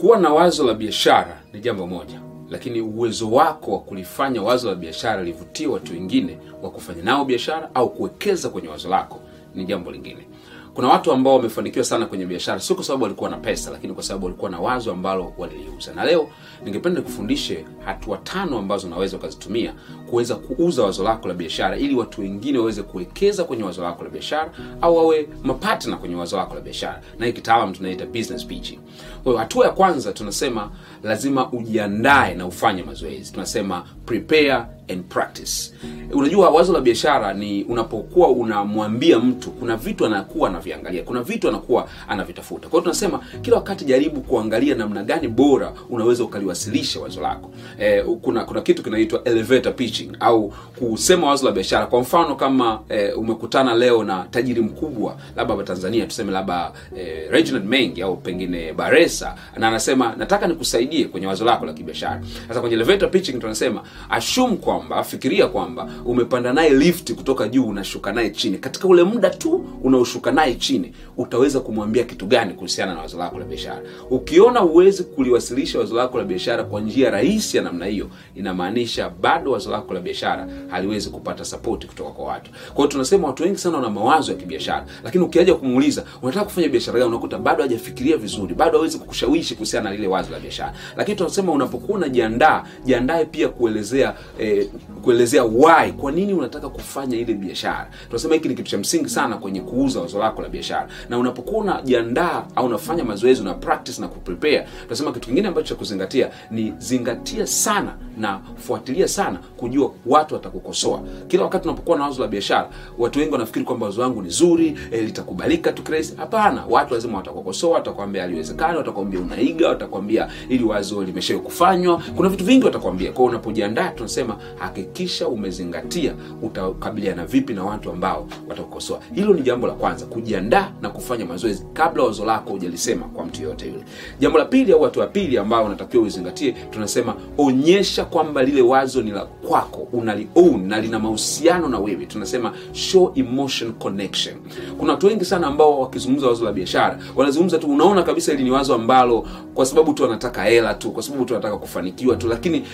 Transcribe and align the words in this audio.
kuwa 0.00 0.18
na 0.18 0.32
wazo 0.32 0.64
la 0.64 0.74
biashara 0.74 1.42
ni 1.52 1.60
jambo 1.60 1.86
moja 1.86 2.20
lakini 2.50 2.80
uwezo 2.80 3.30
wako 3.30 3.72
wa 3.72 3.80
kulifanya 3.80 4.42
wazo 4.42 4.68
la 4.68 4.74
biashara 4.74 5.22
livutie 5.22 5.66
watu 5.66 5.92
wengine 5.92 6.38
wa 6.62 6.70
kufanya 6.70 7.02
nao 7.02 7.24
biashara 7.24 7.74
au 7.74 7.90
kuwekeza 7.90 8.48
kwenye 8.48 8.68
wazo 8.68 8.88
lako 8.88 9.20
ni 9.54 9.64
jambo 9.64 9.90
lingine 9.90 10.26
kuna 10.74 10.88
watu 10.88 11.12
ambao 11.12 11.36
wamefanikiwa 11.36 11.84
sana 11.84 12.06
kwenye 12.06 12.26
biashara 12.26 12.60
sio 12.60 12.76
kwa 12.76 12.84
sababu 12.84 13.02
walikuwa 13.02 13.30
na 13.30 13.36
pesa 13.36 13.70
lakini 13.70 13.92
kwa 13.94 14.02
sababu 14.02 14.26
walikuwa 14.26 14.50
na 14.50 14.58
wazo 14.60 14.92
ambalo 14.92 15.32
waliliuza. 15.38 15.94
Na 15.94 16.04
leo 16.04 16.28
ningependa 16.64 17.00
nikufundishe 17.00 17.64
hatua 17.84 18.16
tano 18.16 18.58
ambazo 18.58 18.86
unaweza 18.86 19.16
ukazitumia 19.16 19.74
kuweza 20.10 20.34
kuuza 20.34 20.82
wazo 20.82 21.04
lako 21.04 21.28
la 21.28 21.34
biashara 21.34 21.76
ili 21.76 21.94
watu 21.94 22.20
wengine 22.20 22.58
waweze 22.58 22.82
kuwekeza 22.82 23.44
kwenye 23.44 23.62
wazo 23.62 23.82
lako 23.82 24.04
la 24.04 24.10
biashara 24.10 24.52
au 24.80 24.96
wawe 24.96 25.28
mapatna 25.42 25.96
kwenye 25.96 26.14
wazo 26.14 26.36
lako 26.36 26.54
la 26.54 26.60
biashara. 26.60 27.02
Na 27.18 27.26
hii 27.26 27.32
kitaalam 27.32 27.72
tunaita 27.72 28.06
business 28.06 28.46
pitching. 28.46 28.78
Kwa 29.24 29.38
hatua 29.38 29.66
ya 29.66 29.72
kwanza 29.72 30.12
tunasema 30.12 30.70
lazima 31.02 31.52
ujiandae 31.52 32.34
na 32.34 32.46
ufanye 32.46 32.82
mazoezi. 32.82 33.32
Tunasema 33.32 33.84
prepare 34.06 34.62
and 34.92 35.04
practice. 35.04 35.72
Unajua 36.12 36.50
wazo 36.50 36.72
la 36.72 36.80
biashara 36.80 37.34
ni 37.34 37.64
unapokuwa 37.64 38.28
unamwambia 38.28 39.18
mtu 39.18 39.50
kuna 39.50 39.76
vitu 39.76 40.06
anakuwa 40.06 40.48
anaviangalia 40.48 41.02
kuna 41.02 41.22
vitu 41.22 41.48
anakuwa 41.48 41.88
anavitafuta. 42.08 42.68
Kwa 42.68 42.80
tunasema 42.80 43.20
kila 43.42 43.56
wakati 43.56 43.84
jaribu 43.84 44.20
kuangalia 44.20 44.74
namna 44.74 45.02
gani 45.02 45.28
bora 45.28 45.72
unaweza 45.90 46.24
ukaliwasilisha 46.24 47.00
wazo 47.00 47.20
lako. 47.20 47.50
Eh, 47.78 48.04
kuna 48.22 48.44
kuna 48.44 48.60
kitu 48.60 48.82
kinaitwa 48.82 49.24
elevator 49.24 49.76
pitching 49.76 50.10
au 50.20 50.52
kusema 50.78 51.26
wazo 51.28 51.46
la 51.46 51.52
biashara. 51.52 51.86
Kwa 51.86 52.00
mfano 52.00 52.36
kama 52.36 52.80
eh, 52.88 53.18
umekutana 53.18 53.74
leo 53.74 54.04
na 54.04 54.26
tajiri 54.30 54.60
mkubwa 54.62 55.16
labda 55.36 55.54
wa 55.54 55.64
tanzania 55.64 56.06
tuseme 56.06 56.32
labda 56.32 56.72
eh, 56.96 57.30
reginald 57.30 57.64
mengi 57.66 58.02
au 58.02 58.16
pengine 58.16 58.72
baresa 58.72 59.34
na 59.56 59.68
anasema 59.68 60.14
nataka 60.18 60.46
nikusaidie 60.46 61.04
kwenye 61.04 61.26
wazo 61.26 61.44
lako 61.44 61.66
la 61.66 61.72
kibiashara. 61.72 62.22
Sasa 62.48 62.60
kwenye 62.60 62.76
elevator 62.76 63.10
pitching 63.10 63.38
tunasema 63.38 63.82
assume 64.10 64.56
kwamba 64.80 65.04
fikiria 65.04 65.46
kwamba 65.46 65.88
umepanda 66.04 66.52
naye 66.52 66.70
lift 66.70 67.12
kutoka 67.14 67.48
juu 67.48 67.64
unashuka 67.66 68.12
naye 68.12 68.30
chini. 68.30 68.58
Katika 68.58 68.88
ule 68.88 69.02
muda 69.02 69.30
tu 69.30 69.64
unaoshuka 69.82 70.32
naye 70.32 70.54
chini 70.54 70.92
utaweza 71.16 71.60
kumwambia 71.60 72.04
kitu 72.04 72.26
gani 72.26 72.54
kuhusiana 72.54 72.94
na 72.94 73.00
wazo 73.00 73.18
lako 73.18 73.38
la 73.38 73.44
biashara? 73.44 73.82
Ukiona 74.10 74.60
huwezi 74.60 75.04
kuliwasilisha 75.04 75.78
wazo 75.78 75.94
lako 75.96 76.18
la 76.18 76.24
biashara 76.24 76.64
kwa 76.64 76.80
njia 76.80 77.10
rahisi 77.10 77.56
ya 77.56 77.62
namna 77.62 77.86
hiyo 77.86 78.10
inamaanisha 78.34 79.10
bado 79.20 79.50
wazo 79.52 79.70
lako 79.70 79.94
la 79.94 80.00
biashara 80.00 80.48
haliwezi 80.68 81.10
kupata 81.10 81.44
sapoti 81.44 81.86
kutoka 81.86 82.10
kwa 82.10 82.24
watu. 82.24 82.50
Kwa 82.74 82.88
tunasema 82.88 83.26
watu 83.28 83.42
wengi 83.42 83.58
sana 83.58 83.76
wana 83.76 83.90
mawazo 83.90 84.32
ya 84.32 84.38
kibiashara 84.38 84.86
lakini 85.04 85.24
ukiaja 85.24 85.54
kumuuliza 85.54 86.04
unataka 86.22 86.44
kufanya 86.44 86.68
biashara 86.68 86.98
gani? 86.98 87.10
unakuta 87.10 87.38
bado 87.38 87.62
hajafikiria 87.62 88.16
vizuri 88.16 88.54
bado 88.54 88.78
hawezi 88.78 88.98
kukushawishi 88.98 89.54
kuhusiana 89.54 89.90
na 89.90 89.96
lile 89.96 90.08
wazo 90.08 90.30
la 90.32 90.40
biashara. 90.40 90.72
Lakini 90.96 91.16
tunasema 91.16 91.52
unapokuwa 91.52 91.98
unajiandaa 91.98 92.64
jiandae 92.84 93.24
pia 93.24 93.48
kuelezea 93.48 94.14
eh, 94.38 94.68
kuelezea 95.02 95.44
why 95.44 95.92
kwa 95.96 96.12
nini 96.12 96.34
unataka 96.34 96.68
kufanya 96.68 97.16
ile 97.16 97.34
biashara. 97.34 97.90
Tunasema 98.06 98.34
hiki 98.34 98.48
ni 98.48 98.54
kitu 98.54 98.70
cha 98.70 98.78
msingi 98.78 99.08
sana 99.08 99.36
kwenye 99.36 99.60
kuuza 99.60 100.00
wazo 100.00 100.18
lako 100.18 100.42
la 100.42 100.48
biashara. 100.48 100.88
Na 101.08 101.18
unapokuwa 101.18 101.60
unajiandaa 101.64 102.44
au 102.56 102.66
unafanya 102.66 103.04
mazoezi 103.04 103.40
una 103.42 103.54
practice 103.54 104.00
na 104.00 104.08
kuprepare 104.08 104.66
tunasema 104.84 105.12
kitu 105.12 105.28
kingine 105.28 105.48
ambacho 105.48 105.68
cha 105.68 105.74
kuzingatia 105.74 106.30
ni 106.50 106.72
zingatia 106.78 107.46
sana 107.46 107.94
na 108.18 108.40
fuatilia 108.56 109.08
sana 109.08 109.38
kujua 109.56 109.92
watu 110.06 110.34
watakukosoa. 110.34 111.00
Kila 111.28 111.42
wakati 111.42 111.68
unapokuwa 111.68 111.98
na 111.98 112.04
wazo 112.04 112.22
la 112.22 112.28
biashara 112.28 112.68
watu 112.98 113.18
wengi 113.18 113.32
wanafikiri 113.32 113.64
kwamba 113.64 113.86
wazo 113.86 114.02
wangu 114.02 114.22
ni 114.22 114.28
zuri 114.30 114.78
eh, 114.90 115.04
litakubalika 115.04 115.72
tu 115.72 115.82
crazy. 115.82 116.14
hapana 116.16 116.64
watu 116.68 116.94
lazima 116.94 117.18
watakukosoa 117.18 117.70
watakwambia 117.74 118.22
haliwezekani 118.22 118.76
watakwambia 118.78 119.20
unaiga 119.20 119.68
watakwambia 119.68 120.28
ili 120.48 120.64
wazo 120.64 121.02
limeshawahi 121.02 121.44
kufanywa. 121.46 122.02
Kuna 122.16 122.28
vitu 122.28 122.44
vingi 122.44 122.64
watakwambia. 122.64 123.12
Kwao 123.12 123.26
unapojiandaa 123.28 123.88
tunasema 123.88 124.36
hakikisha 124.58 125.28
umezingatia 125.28 126.14
utakabiliana 126.42 127.26
vipi 127.26 127.54
na 127.54 127.64
watu 127.64 127.90
ambao 127.90 128.28
watakukosoa. 128.48 129.00
Hilo 129.14 129.34
ni 129.34 129.42
jambo 129.42 129.66
la 129.66 129.72
kwanza 129.72 130.06
kujiandaa 130.06 130.72
na 130.82 130.88
kufanya 130.90 131.24
mazoezi 131.26 131.64
kabla 131.72 132.02
wazo 132.04 132.24
lako 132.24 132.50
hujalisema 132.50 133.06
kwa 133.06 133.24
mtu 133.26 133.42
yoyote 133.42 133.66
yule. 133.66 133.84
Jambo 134.20 134.38
la 134.38 134.44
pili 134.44 134.72
au 134.72 134.82
watu 134.82 135.00
wa 135.00 135.06
pili 135.06 135.38
ambao 135.38 135.64
unatakiwa 135.64 136.02
uzingatie 136.04 136.52
tunasema 136.70 137.14
onyesha 137.38 138.04
kwamba 138.04 138.42
lile 138.42 138.62
wazo 138.62 139.02
ni 139.02 139.10
la 139.10 139.24
kwako 139.50 139.88
unali 139.92 140.28
own 140.34 140.66
na 140.68 140.80
lina 140.80 140.98
mahusiano 140.98 141.68
na 141.68 141.78
wewe. 141.78 142.06
Tunasema 142.06 142.52
show 142.72 143.12
emotion 143.14 143.72
connection. 143.72 144.34
Kuna 144.78 144.92
watu 144.92 145.06
wengi 145.06 145.24
sana 145.24 145.46
ambao 145.46 145.80
wakizungumza 145.80 146.26
wazo 146.28 146.44
la 146.44 146.52
biashara 146.52 146.98
wanazungumza 147.16 147.58
tu 147.58 147.66
unaona 147.66 148.02
kabisa 148.02 148.32
ili 148.32 148.44
ni 148.44 148.50
wazo 148.50 148.74
ambalo 148.74 149.26
kwa 149.54 149.66
sababu 149.66 149.92
tu 149.92 150.04
anataka 150.04 150.42
hela 150.44 150.74
tu 150.74 150.90
kwa 150.90 151.02
sababu 151.02 151.24
tu 151.24 151.34
anataka 151.34 151.56
kufanikiwa 151.56 152.16
tu 152.16 152.28
lakini 152.28 152.64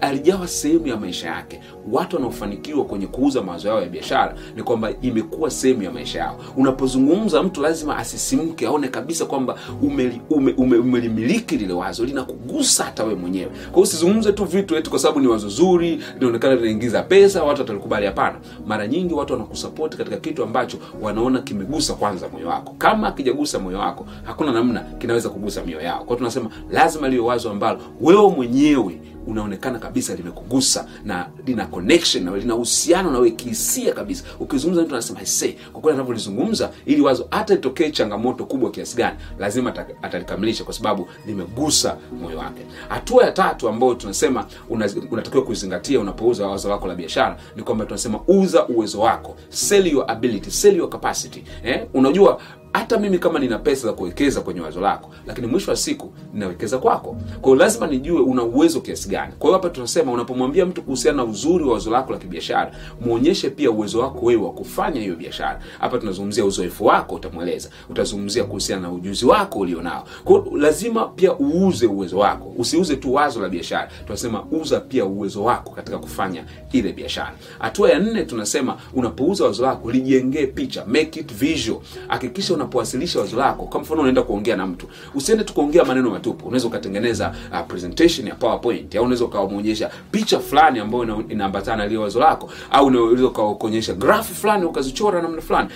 halijawa 0.00 0.48
sehemu 0.48 0.86
ya 0.86 0.96
maisha 0.96 1.28
yake. 1.28 1.60
Watu 1.92 2.16
wanaofanikiwa 2.16 2.84
kwenye 2.84 3.06
kuuza 3.06 3.42
mawazo 3.42 3.68
yao 3.68 3.80
ya 3.82 3.88
biashara 3.88 4.34
ni 4.56 4.62
kwamba 4.62 4.90
imekuwa 5.02 5.50
sehemu 5.50 5.82
ya 5.82 5.90
maisha 5.90 6.18
yao. 6.18 6.36
Unapozungumza 6.56 7.42
mtu 7.42 7.60
lazima 7.62 7.96
asisimke 7.96 8.66
aone 8.66 8.88
kabisa 8.88 9.24
kwamba 9.26 9.56
umelimiliki 9.82 10.20
ume- 10.30 10.52
ume- 10.56 10.78
umelimiliki 10.78 11.56
lile 11.56 11.72
wazo 11.72 12.04
linakugusa 12.04 12.84
hata 12.84 13.04
wewe 13.04 13.14
mwenyewe. 13.14 13.46
Kwa 13.46 13.70
hiyo 13.72 13.82
usizungumze 13.82 14.32
tu 14.32 14.44
vitu 14.44 14.76
eti 14.76 14.90
kwa 14.90 14.98
sababu 14.98 15.20
ni 15.20 15.26
wazo 15.26 15.48
zuri 15.48 15.75
linaonekana 15.78 16.54
linaingiza 16.54 17.02
pesa 17.02 17.42
watu 17.44 17.60
watalikubali. 17.60 18.06
Hapana 18.06 18.36
mara 18.66 18.86
nyingi 18.86 19.14
watu 19.14 19.32
wanakusapoti 19.32 19.96
katika 19.96 20.16
kitu 20.16 20.42
ambacho 20.42 20.78
wanaona 21.00 21.40
kimegusa 21.40 21.94
kwanza 21.94 22.28
moyo 22.28 22.48
wako. 22.48 22.74
Kama 22.78 23.08
akijagusa 23.08 23.58
moyo 23.58 23.78
wako 23.78 24.06
hakuna 24.22 24.52
namna 24.52 24.80
kinaweza 24.80 25.28
kugusa 25.28 25.62
mioyo 25.62 25.84
yao 25.84 26.04
kwao 26.04 26.18
tunasema 26.18 26.50
lazima 26.70 27.08
liwe 27.08 27.26
wazo 27.26 27.50
ambalo 27.50 27.78
wewe 28.00 28.28
mwenyewe 28.30 29.00
unaonekana 29.26 29.78
kabisa 29.78 30.14
limekugusa 30.14 30.86
na 31.04 31.28
lina 31.46 31.66
connection 31.66 32.24
na 32.24 32.36
lina 32.36 32.54
uhusiano 32.54 33.10
na 33.10 33.18
wewe 33.18 33.30
kihisia 33.30 33.92
kabisa. 33.94 34.24
Ukizungumza 34.40 34.82
mtu 34.82 34.94
anasema 34.94 35.18
"Aisee, 35.20 35.56
kwa 35.72 35.80
kweli 35.80 35.94
anavyolizungumza 35.96 36.70
ili 36.86 37.00
wazo 37.00 37.26
hata 37.30 37.54
itokee 37.54 37.90
changamoto 37.90 38.44
kubwa 38.44 38.70
kiasi 38.70 38.96
gani 38.96 39.16
lazima 39.38 39.74
atalikamilisha 40.02 40.64
kwa 40.64 40.74
sababu 40.74 41.08
limegusa 41.26 41.96
moyo 42.20 42.38
wake. 42.38 42.62
Hatua 42.88 43.24
ya 43.24 43.32
tatu 43.32 43.68
ambayo 43.68 43.94
tunasema 43.94 44.46
una- 44.68 44.90
unatakiwa 45.10 45.44
kuizingatia 45.44 46.00
unapouza 46.00 46.46
wazo 46.46 46.68
lako 46.68 46.86
la 46.86 46.94
biashara 46.94 47.36
ni 47.56 47.62
kwamba 47.62 47.84
tunasema 47.84 48.20
uza 48.28 48.66
uwezo 48.66 49.00
wako. 49.00 49.36
Sell 49.48 49.86
your 49.86 50.04
ability 50.10 50.50
sell 50.50 50.76
your 50.76 50.90
capacity. 50.90 51.44
Eh? 51.64 51.86
unajua 51.94 52.40
hata 52.78 52.98
mimi 52.98 53.18
kama 53.18 53.38
nina 53.38 53.58
pesa 53.58 53.86
za 53.86 53.92
kuwekeza 53.92 54.40
kwenye 54.40 54.60
wazo 54.60 54.80
lako 54.80 55.10
lakini 55.26 55.46
mwisho 55.46 55.70
wa 55.70 55.76
siku 55.76 56.12
ninawekeza 56.34 56.78
kwako. 56.78 57.16
Kwa 57.40 57.52
hiyo 57.52 57.56
lazima 57.64 57.86
nijue 57.86 58.20
una 58.20 58.42
uwezo 58.42 58.80
kiasi 58.80 59.08
gani. 59.08 59.32
Kwa 59.38 59.48
hiyo 59.48 59.52
hapa 59.58 59.68
tunasema 59.70 60.12
unapomwambia 60.12 60.66
mtu 60.66 60.82
kuhusiana 60.82 61.16
na 61.16 61.24
uzuri 61.24 61.64
wa 61.64 61.72
wazo 61.72 61.90
lako 61.90 62.12
la 62.12 62.18
kibiashara 62.18 62.72
muonyeshe 63.00 63.50
pia 63.50 63.70
uwezo 63.70 63.98
wako 64.00 64.26
wewe 64.26 64.42
wa 64.42 64.52
kufanya 64.52 65.00
hiyo 65.00 65.16
biashara. 65.16 65.60
Hapa 65.80 65.98
tunazungumzia 65.98 66.44
uzoefu 66.44 66.86
wako 66.86 67.14
utamweleza. 67.14 67.70
Utazungumzia 67.90 68.44
kuhusiana 68.44 68.82
na 68.82 68.92
ujuzi 68.92 69.26
wako 69.26 69.58
ulionao. 69.58 70.04
Kwa 70.24 70.40
hiyo 70.44 70.56
lazima 70.56 71.04
pia 71.08 71.34
uuze 71.38 71.86
uwezo 71.86 72.18
wako. 72.18 72.54
Usiuze 72.58 72.96
tu 72.96 73.14
wazo 73.14 73.40
la 73.40 73.48
biashara. 73.48 73.90
Tunasema 74.04 74.44
uza 74.50 74.80
pia 74.80 75.04
uwezo 75.04 75.44
wako 75.44 75.70
katika 75.70 75.98
kufanya 75.98 76.44
ile 76.72 76.92
biashara. 76.92 77.34
Hatua 77.58 77.90
ya 77.90 77.98
nne 77.98 78.22
tunasema 78.24 78.76
unapouza 78.94 79.44
wazo 79.44 79.62
lako 79.62 79.90
lijengee 79.90 80.46
picha. 80.46 80.84
Make 80.86 81.20
it 81.20 81.34
visual. 81.34 81.80
Hakikisha 82.08 82.54
unapowasilisha 82.66 83.20
wazo 83.20 83.36
lako 83.36 83.62
kwa 83.66 83.80
mfano 83.80 84.00
unaenda 84.00 84.22
kuongea 84.22 84.56
na 84.56 84.66
mtu 84.66 84.86
usiende 85.14 85.44
tu 85.44 85.54
kuongea 85.54 85.84
maneno 85.84 86.10
matupu. 86.10 86.46
Unaweza 86.46 86.66
ukatengeneza 86.68 87.34
uh, 87.52 87.60
presentation 87.66 88.26
ya 88.28 88.34
powerpoint 88.34 88.94
au 88.96 89.04
unaweza 89.04 89.24
ukamwonyesha 89.24 89.90
picha 90.10 90.38
fulani 90.40 90.78
ambayo 90.78 91.24
inaambatana 91.28 91.86
na 91.88 92.00
wazo 92.00 92.20
lako 92.20 92.50
au 92.70 92.86
unaweza 92.86 93.26
ukakuonyesha 93.26 93.94
grafu 93.94 94.34
fulani 94.34 94.64
ukazichora 94.64 95.22
namna 95.22 95.40
fulani. 95.42 95.68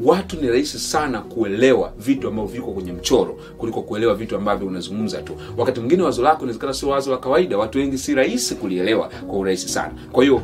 Watu 0.00 0.36
ni 0.36 0.48
rahisi 0.48 0.78
sana 0.78 1.20
kuelewa 1.20 1.92
vitu 1.98 2.28
ambavyo 2.28 2.50
viko 2.52 2.72
kwenye 2.72 2.92
mchoro 2.92 3.38
kuliko 3.58 3.82
kuelewa 3.82 4.14
vitu 4.14 4.36
ambavyo 4.36 4.66
unazungumza 4.68 5.22
tu. 5.22 5.32
Wakati 5.56 5.80
mwingine 5.80 6.02
wazo 6.02 6.22
lako 6.22 6.38
inawezekana 6.38 6.74
sio 6.74 6.88
wazo 6.88 7.10
la 7.10 7.16
kawaida 7.16 7.58
watu 7.58 7.78
wengi 7.78 7.98
si 7.98 8.14
rahisi 8.14 8.54
kulielewa 8.54 9.08
kwa 9.08 9.38
urahisi 9.38 9.68
sana. 9.68 9.92
Kwa 10.12 10.24
hiyo 10.24 10.42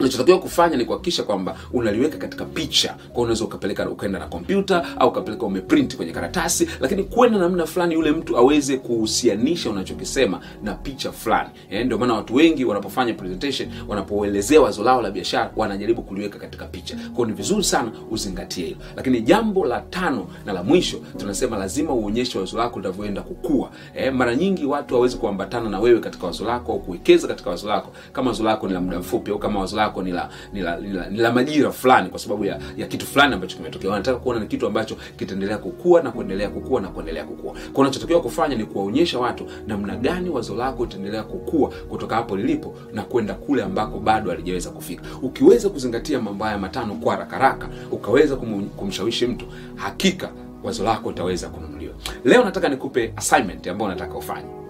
unachotakiwa 0.00 0.38
kufanya 0.38 0.76
ni 0.76 0.84
kuhakikisha 0.84 1.22
kwamba 1.22 1.56
unaliweka 1.72 2.18
katika 2.18 2.44
picha. 2.44 2.94
Kwa 3.12 3.22
unaweza 3.22 3.44
ukapeleka 3.44 3.90
ukaenda 3.90 4.18
na 4.18 4.26
kompyuta 4.26 5.00
au 5.00 5.08
ukapeleka 5.08 5.46
umeprint 5.46 5.96
kwenye 5.96 6.12
karatasi. 6.12 6.68
Lakini 6.80 7.04
kwenda 7.04 7.38
namna 7.38 7.66
fulani 7.66 7.94
yule 7.94 8.10
mtu 8.12 8.36
aweze 8.38 8.76
kuhusianisha 8.76 9.70
unachokisema 9.70 10.40
na 10.62 10.74
picha 10.74 11.12
fulani. 11.12 11.48
Eh, 11.70 11.86
ndio 11.86 11.98
maana 11.98 12.14
watu 12.14 12.34
wengi 12.34 12.64
wanapofanya 12.64 13.14
presentation 13.14 13.68
wanapoelezea 13.88 14.60
wazo 14.60 14.82
lao 14.84 15.02
la 15.02 15.10
biashara 15.10 15.50
wanajaribu 15.56 16.02
kuliweka 16.02 16.38
katika 16.38 16.64
picha. 16.66 16.96
Kwao 17.14 17.26
ni 17.26 17.32
vizuri 17.32 17.64
sana 17.64 17.92
uzingatie 18.10 18.64
hilo. 18.66 18.76
Lakini 18.96 19.20
jambo 19.20 19.64
la 19.64 19.80
tano 19.80 20.26
na 20.46 20.52
la 20.52 20.62
mwisho 20.62 20.96
tunasema 21.16 21.56
lazima 21.58 21.92
uonyeshe 21.92 22.38
wazo 22.38 22.58
lako 22.58 22.78
linavyoenda 22.80 23.22
kukua. 23.22 23.70
Eh, 23.96 24.12
mara 24.14 24.34
nyingi 24.36 24.64
watu 24.66 24.94
hawezi 24.94 25.16
kuambatana 25.16 25.70
na 25.70 25.80
wewe 25.80 26.00
katika 26.00 26.26
wazo 26.26 26.44
lako 26.44 26.72
au 26.72 26.78
kuwekeza 26.80 27.28
katika 27.28 27.50
wazo 27.50 27.68
lako. 27.68 27.92
Kama 28.12 28.30
wazo 28.30 28.44
lako 28.44 28.66
ni 28.68 28.72
la 28.74 28.80
muda 28.80 28.98
mfupi 28.98 29.30
au 29.30 29.38
kama 29.38 29.60
wazo 29.60 29.76
lako 29.76 29.83
lako 29.84 30.02
ni 30.02 30.12
la 30.12 30.28
ni 30.52 30.60
la, 30.62 30.76
ni 30.80 30.88
la, 30.92 31.08
ni 31.10 31.18
la 31.18 31.32
majira 31.32 31.70
fulani 31.72 32.08
kwa 32.10 32.18
sababu 32.18 32.44
ya, 32.44 32.58
ya 32.76 32.86
kitu 32.86 33.06
fulani 33.06 33.34
ambacho 33.34 33.56
kimetokea. 33.56 33.90
Wanataka 33.90 34.18
kuona 34.18 34.40
ni 34.40 34.46
kitu 34.46 34.66
ambacho 34.66 34.96
kitaendelea 35.16 35.58
kukua 35.58 36.02
na 36.02 36.10
kuendelea 36.10 36.48
kukua 36.50 36.80
na 36.80 36.88
kuendelea 36.88 37.24
kukua. 37.24 37.52
Kwa 37.72 37.80
unachotakiwa 37.82 38.20
kufanya 38.20 38.56
ni 38.56 38.64
kuwaonyesha 38.64 39.18
watu 39.18 39.46
namna 39.66 39.96
gani 39.96 40.30
wazo 40.30 40.54
lako 40.56 40.84
litaendelea 40.84 41.22
kukua 41.22 41.68
kutoka 41.88 42.16
hapo 42.16 42.36
lilipo 42.36 42.74
na 42.92 43.02
kwenda 43.02 43.34
kule 43.34 43.62
ambako 43.62 43.98
bado 43.98 44.32
alijaweza 44.32 44.70
kufika. 44.70 45.02
Ukiweza 45.22 45.68
kuzingatia 45.68 46.20
mambo 46.20 46.44
haya 46.44 46.58
matano 46.58 46.94
kwa 46.94 47.16
haraka 47.16 47.68
ukaweza 47.90 48.36
kum, 48.36 48.68
kumshawishi 48.68 49.26
mtu 49.26 49.46
hakika 49.74 50.30
wazo 50.62 50.84
lako 50.84 51.10
litaweza 51.10 51.48
kununuliwa. 51.48 51.94
Leo 52.24 52.44
nataka 52.44 52.68
nikupe 52.68 53.12
assignment 53.16 53.66
ambayo 53.66 53.90
nataka 53.90 54.14
ufanye 54.14 54.63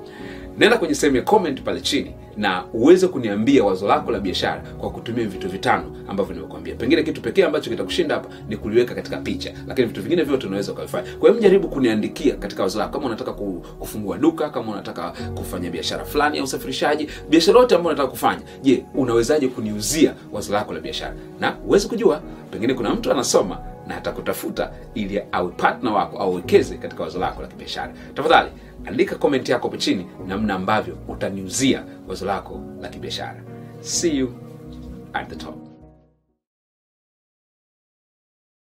nenda 0.58 0.78
kwenye 0.78 0.94
sehemu 0.94 1.16
ya 1.16 1.22
comment 1.22 1.62
pale 1.62 1.80
chini 1.80 2.14
na 2.36 2.64
uweze 2.72 3.08
kuniambia 3.08 3.64
wazo 3.64 3.88
lako 3.88 4.10
la 4.10 4.20
biashara 4.20 4.60
kwa 4.78 4.90
kutumia 4.90 5.26
vitu 5.26 5.48
vitano 5.48 5.96
ambavyo 6.08 6.34
nimekuambia. 6.34 6.74
Pengine 6.74 7.02
kitu 7.02 7.20
pekee 7.20 7.44
ambacho 7.44 7.70
kitakushinda 7.70 8.14
hapa 8.14 8.28
ni 8.48 8.56
kuliweka 8.56 8.94
katika 8.94 9.16
picha 9.16 9.52
lakini 9.66 9.86
vitu 9.88 10.02
vingine 10.02 10.22
vyote 10.22 10.46
unaweza 10.46 10.72
ukavifanya. 10.72 11.08
Kwa 11.18 11.28
hiyo 11.28 11.40
mjaribu 11.40 11.68
kuniandikia 11.68 12.34
katika 12.36 12.62
wazo 12.62 12.78
lako. 12.78 12.92
Kama 12.92 13.06
unataka 13.06 13.32
kufungua 13.32 14.18
duka 14.18 14.50
kama 14.50 14.72
unataka 14.72 15.10
kufanya 15.34 15.70
biashara 15.70 16.04
fulani 16.04 16.36
ya 16.38 16.44
usafirishaji 16.44 17.08
biashara 17.30 17.60
yote 17.60 17.74
ambayo 17.74 17.88
unataka 17.94 18.10
kufanya 18.10 18.42
je 18.62 18.84
unawezaje 18.94 19.48
kuniuzia 19.48 20.14
wazo 20.32 20.52
lako 20.52 20.72
la 20.72 20.80
biashara? 20.80 21.14
Na 21.40 21.56
uweze 21.66 21.88
kujua 21.88 22.22
pengine 22.50 22.74
kuna 22.74 22.94
mtu 22.94 23.10
anasoma 23.10 23.58
na 23.86 23.96
atakutafuta 23.96 24.70
ili 24.94 25.22
awe 25.32 25.48
partner 25.50 25.92
wako 25.92 26.18
au 26.18 26.34
wekeze 26.34 26.76
katika 26.76 27.02
wazo 27.02 27.18
lako 27.18 27.42
la 27.42 27.48
kibiashara. 27.48 27.92
Tafadhali 28.14 28.50
andika 28.84 29.16
komenti 29.16 29.52
yako 29.52 29.68
hapo 29.68 29.76
chini 29.76 30.06
namna 30.26 30.54
ambavyo 30.54 30.98
utaniuzia 31.08 31.84
wazo 32.08 32.26
lako 32.26 32.60
la 32.80 32.88
kibiashara. 32.88 33.42
See 33.80 34.18
you 34.18 34.34
at 35.12 35.28
the 35.28 35.36
top 35.36 35.73